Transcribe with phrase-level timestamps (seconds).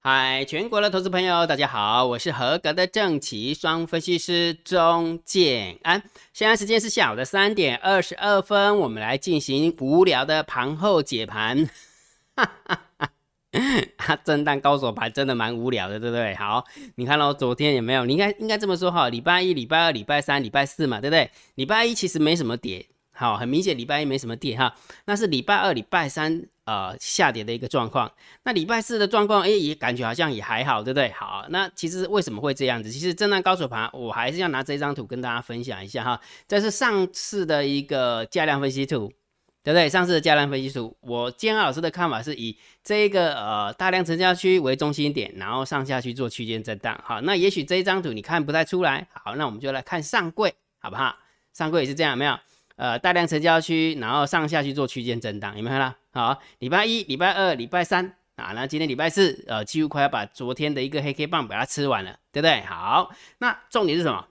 [0.00, 6.00] 嗨，全国的投资朋友，大家好，我是合格的正奇双分析师钟建安。
[6.32, 11.68] 现在时间是下午的三点二十二分，我们来进行无聊的盘后解盘。
[12.36, 12.80] 哈哈
[13.98, 16.32] 哈，震荡高手盘真的蛮无聊的，对不对？
[16.36, 18.04] 好，你看到昨天有没有？
[18.04, 21.28] 你应该应该这么说哈，礼拜一、礼拜二、礼拜三、礼拜四嘛，对不对？
[21.56, 22.86] 礼拜一其实没什么跌。
[23.18, 24.72] 好，很明显礼拜一没什么跌哈，
[25.06, 28.08] 那是礼拜二、礼拜三呃下跌的一个状况。
[28.44, 31.10] 那礼拜四的状况，哎，也感觉好像也还好，对不对？
[31.10, 32.88] 好，那其实为什么会这样子？
[32.88, 36.20] 其实震荡高手盘，我还是要拿这张图跟大家分享一下哈。
[36.46, 39.12] 这是上次的一个价量分析图，
[39.64, 39.88] 对不对？
[39.88, 46.96] 上次的价量分析图，我建安老师的看法是以这个呃大量成交区为中心点，然后上下去做区间震荡。
[47.04, 49.08] 好，那也许这一张图你看不太出来。
[49.12, 51.16] 好，那我们就来看上柜，好不好？
[51.52, 52.38] 上柜也是这样，没有？
[52.78, 55.94] 呃，大量成交区，然后上下去做区间震荡，有没有看到？
[56.12, 62.60] 好，礼拜一、礼拜二、礼拜三啊，那今天礼拜四，呃，几乎快要把昨天的一个黑 K 棒把它吃完了，对不对？
[62.62, 64.24] 好，那重点是什么？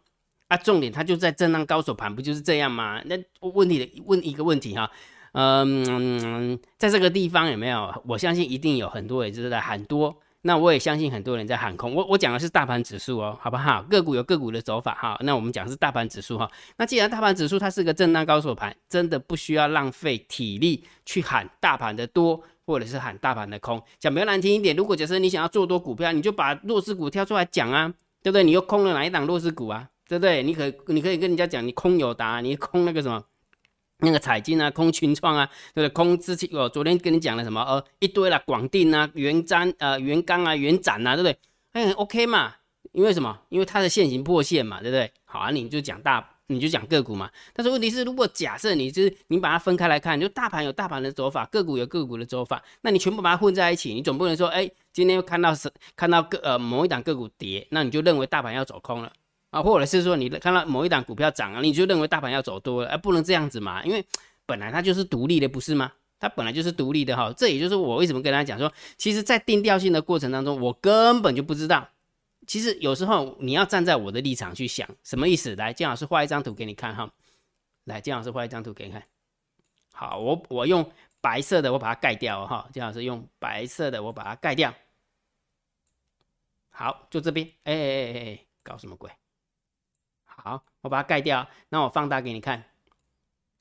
[0.48, 3.02] 啊，重点它就在震荡高手盘，不就是这样吗？
[3.04, 4.90] 那问题的问一个问题哈，
[5.34, 8.02] 嗯，在这个地方有没有？
[8.08, 10.18] 我相信一定有很多人就是在喊多。
[10.48, 13.84] 那我也相信很多人在喊空，我我讲的是大盘指数哦，好不好？
[13.84, 15.18] 个股有个股的走法哈。
[15.20, 16.50] 那我们讲的是大盘指数哈。
[16.78, 23.84] 那既然大盘指数它是个震荡高手盘，真的不需要浪费体力去喊大盘的多，或者是喊大盘的空。
[24.00, 28.46] 讲比较难听一点，如果假设你想要做多股票，你就把弱势股挑出来讲啊，对不对？
[28.46, 29.90] 你又空了哪一档弱势股啊？
[30.08, 30.42] 对不对？
[30.44, 33.22] 你可你可以跟人家讲，你空友达，你空那个什么？
[34.00, 35.90] 那个彩金啊，空群创啊，对不对？
[35.90, 37.62] 空之前我昨天跟你讲了什么？
[37.64, 41.38] 呃，一堆了，广定啊，元瞻呃，元钢啊，元展啊，对不对？
[41.74, 42.56] 哎，OK 嘛？
[42.92, 43.40] 因为什么？
[43.50, 45.12] 因为它的线型破线嘛，对不对？
[45.26, 47.30] 好啊，你就讲大，你就讲个股嘛。
[47.54, 59.12] 但是问题是，如果假设你就是你把它分开来看，就大盘有大盘的走法，个股有个股的走法，那你全部把它混在一起，你总不能说，哎，今天又看到是看到个呃某一档个股跌，那你就认为大盘要走空了。
[59.58, 64.06] 啊，或者是说你看到某一档股票涨啊，你就认为大盘要走多了，哎，不能这样子嘛，因为
[64.46, 65.92] 本来它就是独立的，不是吗？
[66.20, 71.88] 它本来就是独立的哈，这也就是我为什么跟大家讲说，其实，在定调性的过程当中，我根本就不知道。
[72.48, 75.56] 其实有时候你要站在我的立场去想，什么意思？
[75.56, 77.12] 来，姜老师画一张图给你看哈。
[77.84, 79.04] 来，姜老师画一张图给你看。
[79.94, 80.90] 好，我我用
[81.22, 82.68] 白色的，我把它盖掉哈。
[82.74, 84.74] 姜老师用白色的，我把它盖掉。
[86.70, 87.46] 好，就这边。
[87.64, 89.12] 哎哎哎哎，搞什么鬼？
[90.38, 92.64] 好，我把它盖掉，那我放大给你看。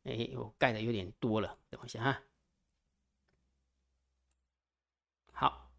[0.04, 2.20] 哎，我盖的有点多了，等一下哈。
[5.32, 5.70] 好，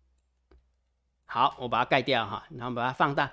[1.25, 3.31] 好，我把它盖掉哈，然后把它放大。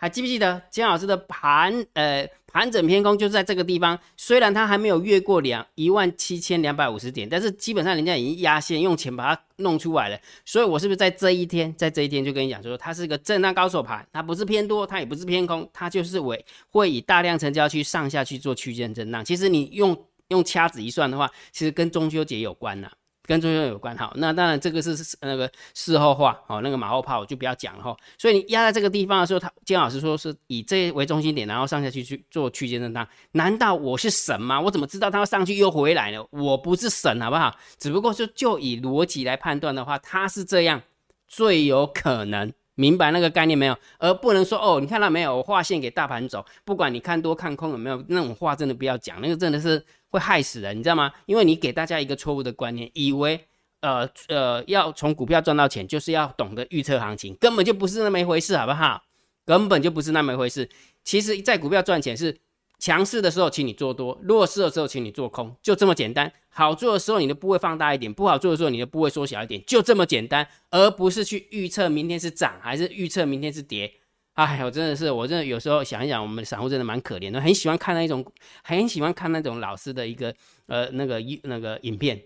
[0.00, 1.84] 还记不记得姜老师的盘？
[1.92, 3.98] 呃，盘整偏空就在这个地方。
[4.16, 10.18] 虽然它还没有越过两一万七千两百五十点，但是基本上人家已经压线，用钱把它弄出来了。
[10.46, 19.22] 所以我是不是在这一天，在这一天就跟你讲说，它是一个震荡高手盘，它不是偏多，它也不是偏空，它就是为会以大量成交去上下去做区间震荡。
[19.22, 19.94] 其实你用
[20.28, 22.90] 用掐指一算的话，其实跟中秋节有关呐。
[23.30, 27.96] 跟中秋有关哈，那当然这个是那个事后话哦，那个马后炮我就不要讲了哈。
[28.18, 33.06] 所以你压在这个地方的时候，他金老师说是以这为中心点，然后上下去去做区间震荡。
[33.30, 34.60] 难道我是神吗？
[34.60, 36.20] 我怎么知道它要上去又回来呢？
[36.30, 37.54] 我不是神，好不好？
[37.78, 40.82] 只不过是就以逻辑来判断的话，它是这样
[41.28, 42.52] 最有可能。
[42.74, 43.76] 明白那个概念没有？
[43.98, 45.36] 而不能说哦，你看到没有？
[45.36, 51.10] 我画线给大盘走，不管你看多看空有没有那种话，真的不要讲，那个真的是会害死人，你知道吗？
[51.26, 53.46] 因为你给大家一个错误的观念，以为
[53.80, 59.02] 呃呃要从股票赚到钱，就是要懂得预测行情，根本就不是那么一回事，好不好？
[59.44, 60.68] 根本就不是那么一回事。
[61.02, 62.38] 其实，在股票赚钱是。
[62.82, 66.32] 强势的时候，请你做多；弱势的时候，请你做空，就这么简单。
[66.48, 73.99] 好做的时候，你的部位放大一点；不好做的时候，你的部位缩小一点，就这么简单，而不是去预测明天是涨还是预测明天是跌。
[74.44, 78.24] 哎，我真的是，我真的有时候想一想，我们散户真的蛮可怜的，很喜欢看那一种，
[78.62, 80.34] 很喜欢看那种老师的一个
[80.66, 82.18] 呃那个一那个影片。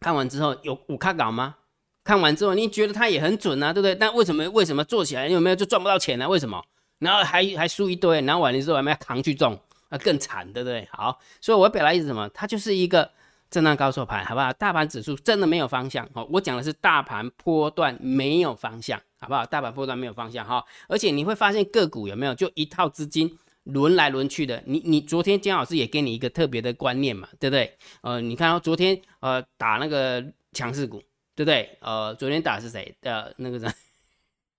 [0.00, 1.56] 看完之后有五卡稿吗？
[2.04, 3.94] 看完之后你觉得他也很准啊，对不对？
[3.94, 6.28] 但为什么为什么做起来有没有就赚不到钱呢？
[6.28, 6.62] 为什么？
[7.00, 9.58] 然后还还输一堆，然后完了之后还要扛去种，
[9.88, 10.86] 那更惨，对不对？
[10.92, 12.28] 好，所以我表达意思什么？
[12.28, 13.10] 他就是一个
[13.54, 14.52] 震荡高手盘，好不好？
[14.54, 19.46] 大盘指数真的没有方向，哦，我讲的是大盘波段没有方向，好不好？
[19.46, 24.60] 大盘波段没有方向，哈，而且你会发现个股有没有就一套资金轮来轮去的？
[24.66, 27.72] 你你昨天姜老师也给你一个特别的观念嘛，对不对？
[28.00, 31.00] 呃，你看到昨天呃打那个强势股，
[31.36, 31.78] 对不对？
[31.78, 33.72] 呃，昨天打是谁的那个人？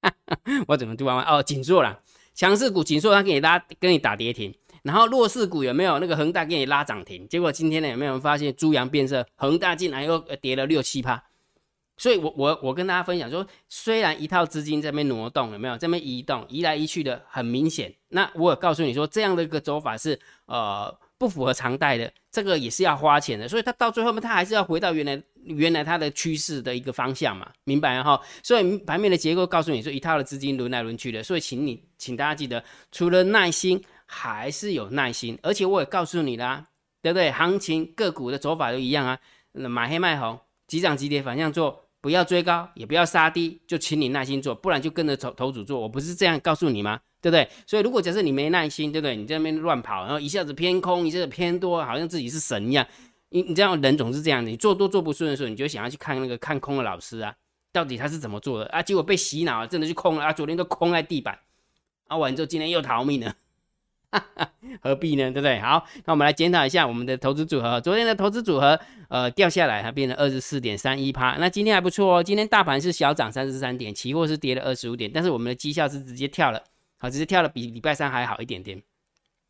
[0.70, 1.26] 我怎么就弯弯？
[1.26, 2.00] 哦，紧做了。
[2.34, 4.54] 强势股紧缩，它给大家，跟你打跌停，
[4.86, 7.28] 然后弱势股有没有那个恒大给你拉涨停？
[7.28, 9.26] 结果今天呢，有没有发现猪羊变色？
[9.36, 11.24] 恒大竟然又跌了六七趴，
[11.98, 28.22] 所以我我我跟大家分享说，虽然一套资金这边挪动有没有这边移动移来移去的很明显，那我也告诉你说，这样的一个走法是呃不符合常态的，这个也是要花钱的，所以它到最后面它还是要回到原来原来它的趋势的一个方向嘛，明白哈？
[28.44, 36.68] 所以盘面的结构告诉你说，一套的资金轮来轮去的，所以请你请大家记得，除了耐心还是有耐心，而且我也告诉你啦，
[37.02, 37.32] 对不对？
[37.32, 39.20] 行情个股的走法都一样啊，
[39.54, 41.82] 买黑卖红，急涨急跌反向做。
[42.02, 45.80] 不要追高，也不要杀低，就请你耐心做，不然就跟着投投主做。
[45.80, 47.00] 我不是这样告诉你吗？
[47.20, 47.50] 对不对？
[47.66, 49.16] 所以如果假设你没耐心，对不对？
[49.16, 52.86] 你在那边乱跑，然后一下子偏空，一下子偏多，好像自己是神一样。
[53.30, 57.34] 你你这样人总是这样的，你做多做不顺的时候，你就想要去看那个看空的老师啊，
[57.74, 58.84] 到底他是怎么做的啊？
[58.84, 60.32] 结果被洗脑了，真的去空了啊！
[60.32, 61.40] 昨天都空在地板，
[62.06, 63.36] 啊，完之后今天又逃命了。
[64.82, 65.32] 何必呢？
[65.32, 65.60] 对不对？
[65.60, 67.80] 好，那我们来检讨一下我们的投资组合。
[67.82, 68.80] 昨天的投资组合，
[69.10, 71.38] 呃，掉下来，它变成二十四点三一趴。
[71.38, 76.62] 那今天还不错哦，今天大盘是小涨三十三点，期货是跌了二十五点，但是我们的绩效是直接跳了，
[76.98, 78.82] 好，直接跳了比礼拜三还好一点点，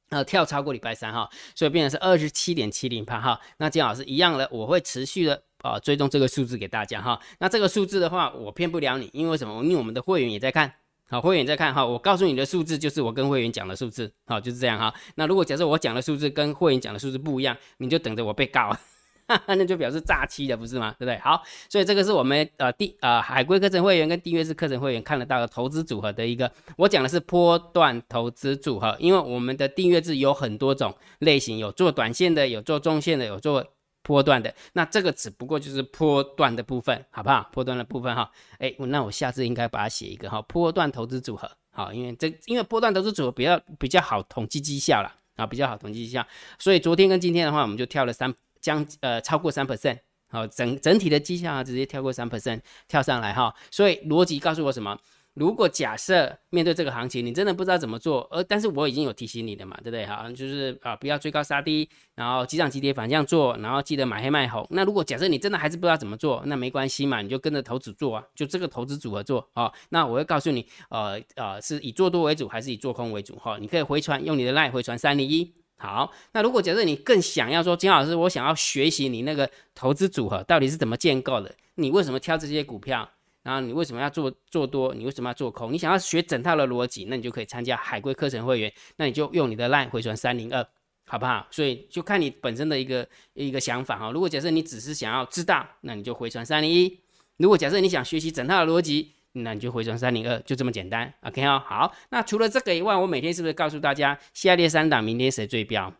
[0.09, 3.39] 呃，跳超过礼拜三哈，所以变成是二十七点七零趴哈。
[3.57, 7.19] 那金老师一样的，我会持续的啊追踪这个数字给大家哈。
[7.39, 9.63] 那这个数字的话，我骗不了你，因为什么？
[9.63, 10.73] 因为我们的会员也在看。
[11.07, 14.93] 好，会员在看哈，我告诉你的数字就是我跟会员讲的数字，好，就是这样哈。
[15.15, 18.75] 那如果假设我讲的数字跟会员讲的数字不一样，你就等着我被告，
[19.45, 20.95] 那就表示诈欺的，不是吗？
[20.97, 21.17] 对不对？
[21.19, 33.63] 好，所以这个是我们呃第呃海龟课程会员跟订阅式课程会员看得到的投资组合的一个，我讲的是波段投资组合，因为我们的订阅制有很多种类型，有做短线的，有做中线的，有做。
[34.05, 37.49] 波段的，那这个只不过就是波段的部分，好不好？
[37.51, 38.29] 波段的部分哈，
[38.59, 46.23] 哎，那我下次应该把它写一个哈，波段投资组合，好，因为这因为波段投资组合比较比较好统计绩效啦，啊，比较好统计绩效，
[46.59, 48.31] 所以昨天跟今天的话，我们就跳了三
[48.61, 49.97] 将呃超过三 percent，
[50.29, 54.95] 好，整整体的绩效啊直接跳过三 percent 跳上来哈，所以逻辑告诉我什么？
[55.35, 60.05] 如果假设面对这个行情，你真的不知道怎么做，而但是我已经有提醒你的嘛，对不对？
[60.05, 64.65] 好，就是啊，不要追高杀低，然后急涨急跌反向做，然后记得买黑卖红。
[64.71, 69.71] 那如果假设你真的还是不知道怎么做，那没关系嘛，你就跟着投资做啊，就这个投资组合做啊。
[69.89, 73.35] 那我会告诉你，呃呃，是以做多为主还是以做空为主？
[73.35, 75.53] 哈，你可以回传用你的 line 回传三零一。
[75.77, 83.09] 好，那如果假设你更想要说，金老师，我想要学习你那个投资组合到底是怎么建构的，你为什么挑这些股票？
[83.45, 84.91] 然后你为什么要做做多？
[84.95, 85.71] 你为什么要做空？
[85.71, 88.73] 你想要学整套的逻辑，那你就可以参加海龟课程会员。
[88.95, 90.67] 那你就用你的 line 回传三零二，
[91.05, 91.45] 好不好？
[91.51, 94.09] 所以就看你本身的一个一个想法哈。
[94.09, 96.89] 如果假设你只是想要知道，那你就回传三零一；
[97.37, 101.13] 如果假设你想学习整套的逻辑，那你就回传三零二，就这么简单。
[101.21, 101.93] OK 哦，好。
[102.09, 105.93] 那除了这个以外，我每天是不是告诉大家下列三档明天谁最标？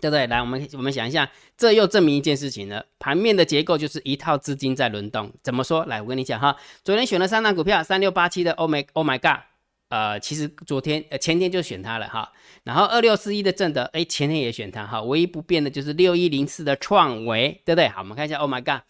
[0.00, 0.26] 对不对？
[0.26, 2.84] 来，我们我们想一下，这又证明一件事情了。
[2.98, 5.30] 盘面的结构就是一套资金在轮动。
[5.42, 5.84] 怎么说？
[5.84, 6.56] 来，我跟你讲哈。
[6.82, 9.42] 昨天选了三档股票，三六八七的 Oh my Oh my God，
[9.90, 12.32] 呃，其实昨天呃前天就选它了哈。
[12.64, 15.02] 然后二六四一的正德，哎，前天也选它哈。
[15.02, 17.88] 唯一不变的就是六一零四的创维，对不对？
[17.88, 18.82] 好，我们看一下 Oh my God，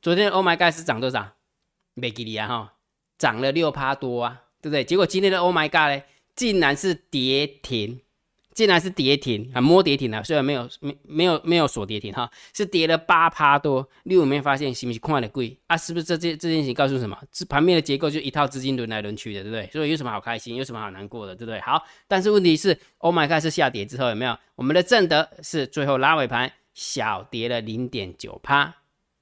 [0.00, 1.34] 昨天 Oh my God 是涨多少？
[1.94, 2.72] 没给你啊哈，
[3.18, 4.82] 涨了六趴多啊，对不对？
[4.82, 6.02] 结果今天的 Oh my God 呢，
[6.34, 8.00] 竟然是跌停。
[8.54, 13.86] 竟然是跌停啊，摸跌停了，虽然没有没没有没有锁跌停哈，是跌了八趴多。
[14.04, 15.76] 你有没有发现是不是看的贵啊？
[15.76, 17.18] 是不是这件这件事情告诉什么？
[17.32, 19.68] 这盘面的结构就一套资金轮来轮去的，对不对？
[19.72, 21.60] 所以有什么好开心，有什么好难过的，对不对？
[21.60, 24.38] 好，但是问题是，Oh my God，是下跌之后有没有？
[24.54, 28.72] 我们的正德是最后拉尾盘小跌了零点九趴，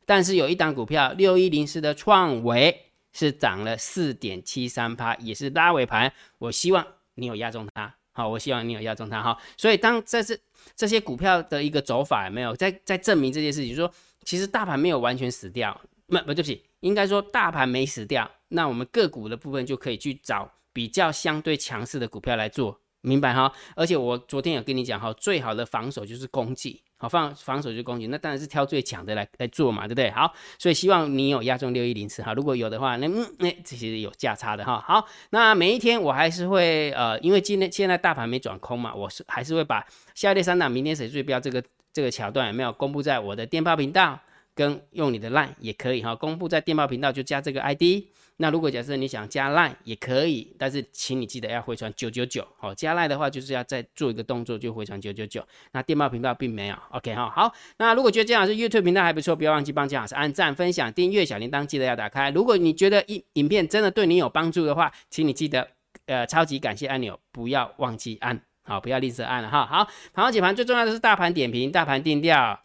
[0.04, 6.12] 但是有一档股票六一零四的创维是涨了四点七三趴，也是拉尾盘。
[6.36, 7.94] 我希望你有压中它。
[8.12, 9.36] 好，我希望你有压中它哈。
[9.56, 10.38] 所以当这是
[10.76, 13.70] 这些股票的一个走法没有在在证明这件事情？
[13.70, 13.92] 就说
[14.24, 18.30] 其实大盘没有完全死掉，不不对不起，应该说大盘没死掉。
[18.48, 23.52] 那我们个股的部分就可以去找比较相对强势的股票来做，明白哈？
[23.74, 26.82] 而且我昨天有跟你讲哈，最好的防守就是攻击。
[27.02, 30.08] 好防防守就攻击，那当然是挑最强的来来做嘛，对不对？
[30.12, 34.80] 好，所以希望你有压中六一零四哈，如果有的话，那嗯那这些有价差的哈。
[34.86, 41.60] 好，那每一天我还是会呃，因为今天现在大盘没转空嘛，我是还是会把下列三档明天谁最标这个
[41.92, 44.16] 这个桥段有没有公布在我的电报频道，
[44.54, 48.06] 跟用你的 line 也可以哈，公布在电报频道就加这个 ID。
[48.42, 55.46] 那如果假设你想加 line 也可以，但是请你记得要回传九九九，好，加 line 的话就是要再做一个动作，就回传九九九。
[55.70, 57.54] 那电报频道并没有，OK 哈，好。
[57.78, 62.30] 那如果觉得姜老师 YouTube 频道还不错，不要忘记帮姜老师按赞、分享、订阅小铃铛，记得要打开。
[62.30, 65.68] 如果你觉得影影片真的对你有帮助的话，请你记得
[66.06, 69.64] 呃超级感谢按钮，不要忘记按，好，不要吝啬按了哈。
[69.64, 72.60] 好，盘后解盘最重要的是大盘点评、大盘定调，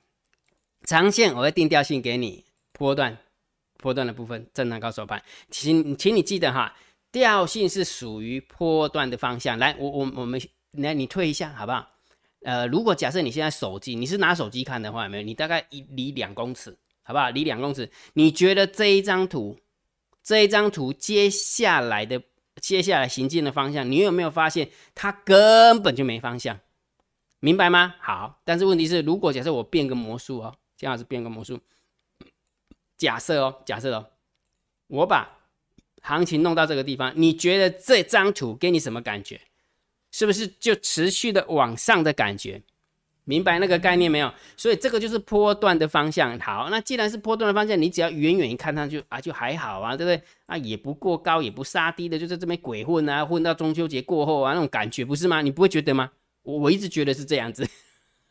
[0.86, 3.19] 长线我会定调性给你，波段。
[3.88, 6.75] 波段的部分震荡高手盘，请请你记得哈，
[7.10, 9.58] 调性是属于波段的方向。
[9.58, 10.38] 来，我我我们
[10.74, 11.88] 来你退一下好不好？
[12.41, 15.24] 呃，如果假设你现在手机你是拿手机看的话，有没有？
[15.24, 17.29] 你大概一离两公尺，好不好？
[17.29, 19.58] 离两公尺，你觉得这一张图，
[20.22, 22.22] 这一张图接下来的
[22.60, 26.60] 接下来行进的方向，你有没有发现它根本就没方向？
[27.39, 27.96] 明白吗？
[28.01, 31.58] 好，但是问题是，如果假设我变个魔术哦，这样子变个魔术，
[32.98, 34.08] 假设哦，假设哦，
[34.88, 35.30] 我把
[36.01, 39.39] 行情弄到这个地方，你觉得这张图给你什么感觉？
[40.12, 42.62] 是不是就持续的往上的感觉？
[43.25, 44.34] 明白那个概念没有？
[44.56, 46.39] 所以这个就是波段的方向。
[46.39, 50.24] 好，那既然是波段的方向，你只要远远一看上去啊，就还好啊，对不对？
[50.46, 55.42] 啊，也不过高，也不杀低的，就在这边鬼混啊，混到中秋节过后啊，那种感觉不是吗？
[55.42, 56.10] 你不会觉得吗？
[56.44, 57.68] 我我一直觉得是这样子，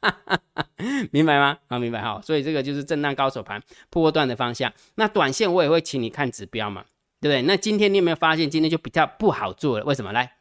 [1.11, 1.59] 明白吗？
[1.69, 2.21] 好，明白哈。
[2.23, 3.61] 所以这个就是震荡高手盘
[3.91, 4.73] 波段的方向。
[4.97, 6.85] 那短线我也会请你看指标嘛，
[7.21, 7.43] 对不对？
[7.43, 9.85] 那今天你有没有发现今天就比较不好做了？
[9.85, 10.13] 为什么？
[10.13, 10.37] 来，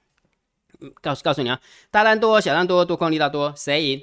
[1.02, 1.60] 告诉告诉你啊，
[1.90, 4.02] 大单多，小单多，多空力道多，谁赢？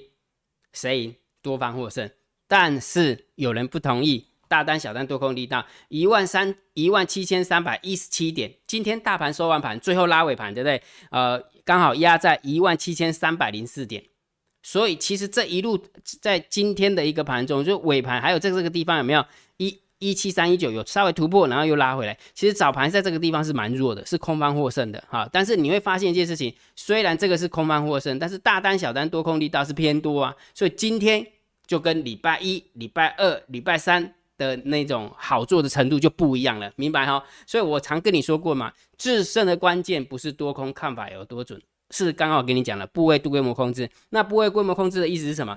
[0.72, 1.16] 谁赢？
[1.42, 2.10] 多方获胜。
[2.48, 8.54] 但是有人不同意，大单、小单、多空力道一万三一万七千三百一十七点。
[8.66, 10.82] 今天大盘收完盘，最后拉尾盘，对不对？
[11.10, 11.42] 呃。
[11.64, 14.02] 刚好压在一万七千三百零四点，
[14.62, 15.78] 所以其实这一路
[16.20, 19.24] 在今天的一个盘中，就尾盘还有在这个地方有没有
[19.56, 22.16] 一一七三一九有稍微突破，然后又拉回来。
[22.32, 25.28] 其实早盘在这个地方是蛮弱的，是空方获胜的哈。
[25.32, 30.34] 但是你会发现一件事情，虽然这个是空方获胜，但是大单小单多空力倒是偏多啊。
[30.54, 31.26] 所以今天
[31.66, 34.14] 就跟礼拜一、礼拜二、礼拜三。
[34.38, 37.22] 的那种好做的程度就不一样了，明白哈？
[37.46, 41.60] 所以我常跟你说过嘛，制胜的关键不是多空看法有多准，
[41.92, 43.88] 是刚好跟你讲了部位度规模控制。
[44.10, 45.56] 那部位规模控制的意思是什么？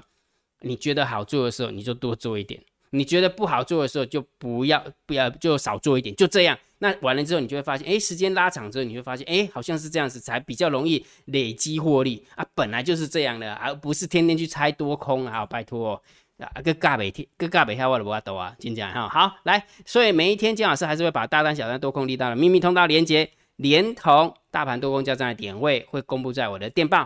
[0.62, 2.62] 你觉得好做的时候你就多做一点，
[2.92, 6.56] 你觉得不好做的时候就不要不要就少做一点，就这样。
[6.78, 16.02] 那完了之后你就会发现，哎，时间拉长之后你会发现，哎，好像是这样子才比较容易累积获利啊，本来就是这样的，而不是天天去猜多空啊，拜托。
[16.38, 19.08] 啊，个价袂天，个价袂下我都无法度啊，真正哈。
[19.08, 27.04] 好，来，所以每一天金老师还是会把大单、小单、多空力道的秘密通道连接，连同大盘多空交战的点位，会公布在我的电报，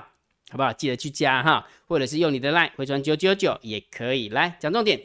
[0.50, 0.74] 好不好？
[0.74, 4.30] 记得去加哈，或者是用你的 line 回传九九九也可以。
[4.30, 5.02] 来讲重点，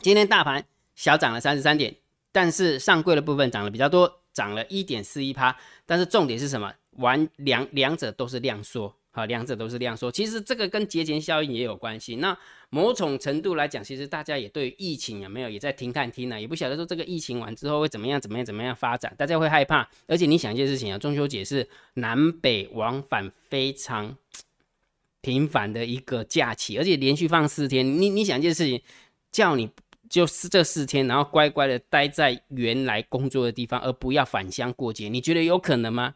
[0.00, 1.96] 今天大盘小涨了三十三点，
[2.32, 5.56] 但是上柜的部分涨得比较多，涨了一点四一趴。
[5.86, 6.74] 但是重点是什么？
[6.92, 8.94] 完两两者都是量缩。
[9.18, 12.16] 啊，两者都是量缩，其实这个跟节前效应也有关系。
[12.16, 12.36] 那
[12.70, 19.88] 某种程度来讲，其实大家也对疫情有没有也在听看听呢，也不晓得说这个疫情完之后会怎么样怎么样怎么样发展，大家会害怕。
[20.06, 24.16] 而且你想一件事情啊，中秋节是南北往返非常
[25.20, 27.84] 频繁的一个假期，而且连续放四天。
[27.84, 28.80] 你你想一件事情，
[29.32, 29.70] 叫你
[30.08, 36.14] 就是这四天，然后乖乖的待在原来工作的地方，而不要返乡过节，你觉得有可能吗？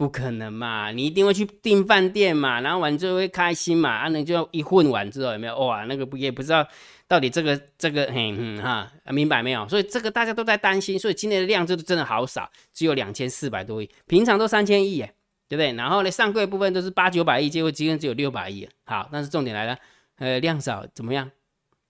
[0.00, 5.84] 不可能嘛，你一定会去订饭店嘛，然后玩就会开心嘛，啊，那就一混完之后有没有哇？
[5.84, 6.66] 那个不也不知道
[7.06, 9.68] 到底这个这个嘿嗯哈，明白没有？
[9.68, 15.14] 所以这个大家都在担心，所以今天的量就真的好少，只有两千四百多亿，平常都三千亿耶，
[15.50, 15.70] 对不对？
[15.74, 18.66] 然后呢，上柜部分都是八九百亿，结果今天只有六百亿。
[18.86, 19.76] 好，但是重点来了，
[20.16, 21.30] 呃，量少怎么样？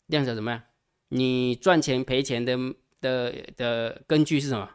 [0.06, 0.60] 量少怎么样？
[1.10, 2.58] 你赚钱赔钱的
[3.00, 4.68] 的的根据是什么？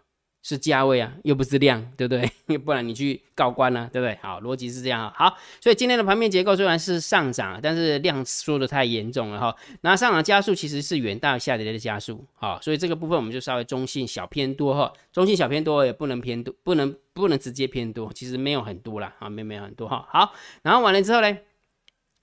[0.48, 2.30] 是价位啊，又不是量，对不对？
[2.60, 4.16] 不然你去告官呢，对不对？
[4.22, 5.02] 好，逻辑是这样。
[5.02, 9.56] 啊好，所以今天的盘面结构虽然是上涨，但是量缩的太严重了哈。
[9.82, 12.24] 那上涨加速其实是远大于下跌的加速。
[12.36, 20.08] 好，所以这个部分我们就稍微中性小偏多哈，中性小偏多也不能偏多，不能不能直接偏多，其实没有很多啦，啊，没没有很多哈。
[20.12, 21.38] 好，然后完了之后呢，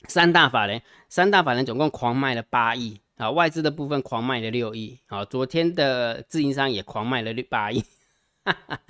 [0.07, 5.01] 三大法人，三大法人总共狂卖了八亿啊，外资的部分狂卖了六亿。
[5.09, 7.83] 啊，昨天的自营商也狂卖了六八亿。
[8.45, 8.81] 哈哈，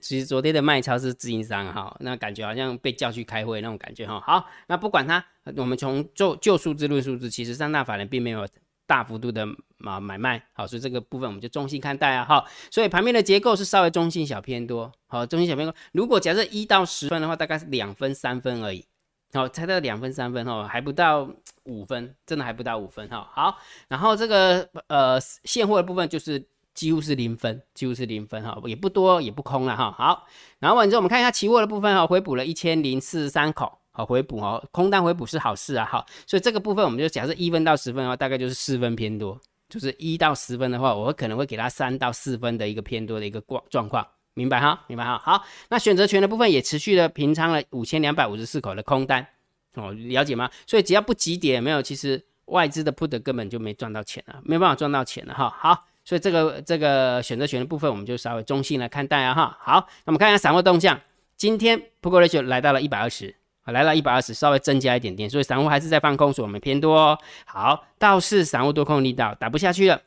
[0.00, 4.18] 其实昨天的卖超是自营商哈，那感觉好像被叫去开会那种感觉哈。
[4.20, 5.22] 好，那不管它，
[5.56, 8.48] 我们从就就数字论数字，其实三大法人并没有
[8.86, 9.46] 大幅度的
[9.84, 12.24] 啊买卖，好，所以这个部分我们就中性看待啊。
[12.24, 15.74] 哈，所以盘面的结构是稍微中性小偏多，好，中性小偏多。
[15.92, 18.86] 如果假设一到十分的话，大概是两分三分而已，
[19.34, 21.28] 好，猜到两分三分哦，还不到
[21.64, 23.30] 五分，真的还不到五分哈。
[23.34, 26.42] 好，然后这个呃现货的部分就是。
[26.74, 29.94] 几乎是零分，几乎是零分哈，也不多也不空了哈。
[29.96, 30.26] 好，
[30.58, 39.38] 然后完之后我们看一下期货的部分哈，回补了一千零四十三口，好回补哦，空单回补是好事啊，哈，所以这个部分我们就假设一分到十分的话，大概就是四分偏多，
[39.68, 44.82] 就是一到十分的话，我可能会给它三到四分的一个偏多的一个状状况，明白哈？
[44.86, 45.20] 明白哈？
[45.22, 49.26] 好，那选择权的部分也持续的平仓了五千两百五十四口的空单，
[49.74, 50.50] 哦，了解吗？
[50.66, 55.54] 所以只要不急跌，没有，其实外资的 put 根本就没赚到钱啊，没办法赚到钱了哈。
[55.58, 55.86] 好。
[56.04, 59.56] 所以这个这个选择权的部分，我们就稍微中性来看待啊哈。
[59.60, 61.00] 好，那我们看一下散户动向，
[61.36, 67.18] 今天 Put Ratio 来到了一百二十，啊，来到一百二十，稍微增加一点点，所以散户还是在放空，所以我们偏多哦。
[67.46, 70.02] 好，倒是散户多空力道打不下去了，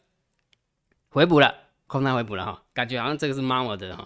[1.09, 1.55] 回补了，
[1.87, 4.05] 空单回补了哈，感觉好像这个是猫的哈，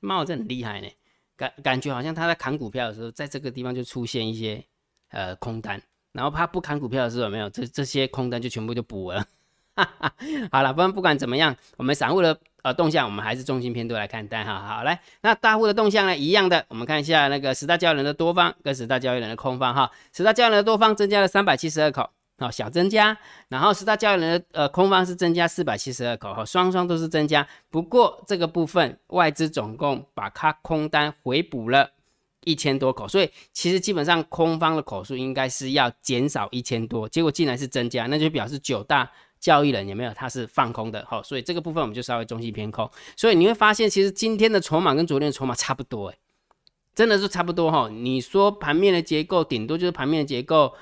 [0.00, 0.88] 猫这很厉害呢，
[1.36, 4.64] 感感觉好像他在砍股票的时候，在这个地方就出现一些
[5.10, 5.80] 呃空单，
[6.10, 7.48] 然后他不砍股票的时候有没有？
[7.48, 9.24] 这这些空单就全部就补了。
[10.50, 14.60] 好了，不然不管怎么样，我们散户的呃动向，我们还是重心偏多来看待哈。
[14.60, 19.90] 好，来，那大户的动向呢，一样的，我们看一下那个十大交易人的多方跟十大交易人的空方哈。
[20.12, 23.16] 十大交易人的多方增加了三百七十二口，好，小增加。
[23.48, 27.46] 然后十大交易人的呃空方是增加四百七十二口，哈，双双都是增加。
[27.70, 31.90] 不过这个部分外资总共把它空单回补了
[32.44, 39.08] 一千多口，所以其实基本上空方的口数应该是要减少一千多，结果竟然是增加，那就表示九大。
[39.40, 40.12] 交易人有没有？
[40.14, 42.90] 它是放空的，好，所以这个部分我们就稍微中性偏空。
[43.16, 46.18] 所以你会发现，其实今天的筹码跟昨天的筹码差不多，哎，
[46.94, 47.88] 真的是差不多哈。
[47.88, 50.74] 你说盘面的结构，顶多就是盘面的结构，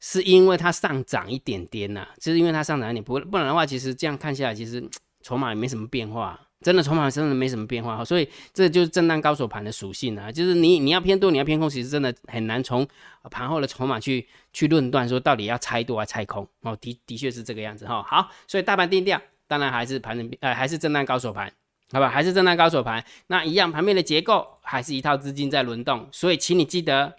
[0.00, 4.88] 是因为它上涨一点点呐，就是因为它上涨一点，不不然的话，其实这样看下来，其实
[5.22, 6.43] 筹码也没什么变化。
[6.64, 12.88] 真的筹码真的没什么变化哈，所以这就是震荡高手盘的属性啊，就是你你要偏多，你要偏空，其实真的很难从
[13.30, 18.02] 盘后的筹码去去论断说到底要拆多还是拆空哦，的的确是这个样子哈。
[18.02, 21.52] 好，所以大盘定调，当然还是盘整呃还是震荡高手盘，
[21.92, 27.14] 好吧，还是震荡高手盘，那一样盘面的结构还是一套资金在轮动，所以请你记得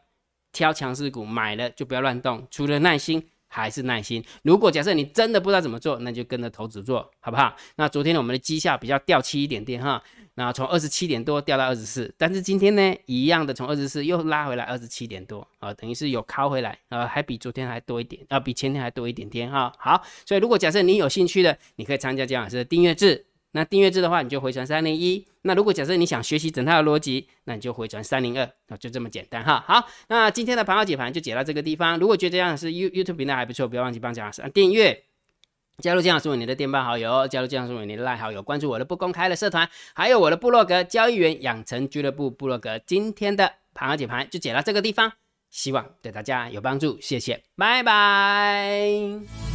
[0.51, 3.29] 挑强势股买了就不要乱动，除了耐心。
[3.55, 4.24] 还是耐心。
[4.43, 7.55] 如果假设你真的不知道怎么做，那就跟着投资做好不好？
[7.77, 19.71] 那昨天，我们的绩效比较掉漆一点点哈，那从二十七点多掉到二十四，但是今天呢，一样的从二十四又拉回来二十七点多啊，等于是有靠回来啊，还比昨天还多一点啊，比前天还多一点点哈。
[19.79, 23.25] 好，所以如果假设你有兴趣的，你可以参加姜老师的订阅制。
[23.56, 25.26] 那订阅制的话，你就回传三零一。
[25.44, 28.46] 那如果假设你想学习整套的逻辑，那你就回传三零二。
[28.68, 29.63] 那就这么简单哈。
[29.65, 31.98] 好，那今天的盘号解盘就解到这个地方。
[31.98, 35.04] 如果觉得这样是 You YouTube 频道还不错，不要忘记帮蒋老师按订阅，
[35.78, 42.78] 加入姜老师为你的电报好友，加入姜老师为你的赖好友，关注我的不公开的社团，还有我的部落格交易员养成俱乐部部落格。
[42.80, 45.13] 今天的盘号解盘就解到这个地方，
[45.50, 49.55] 希望对大家有帮助，谢谢，拜拜。